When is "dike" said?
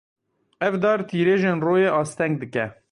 2.41-2.65